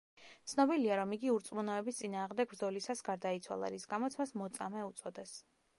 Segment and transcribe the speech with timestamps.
[0.51, 5.39] ცნობილია, რომ იგი „ურწმუნოების“ წინააღმდეგ ბრძოლისას გარდაიცვალა, რის გამოც, მას „მოწამე“ უწოდეს.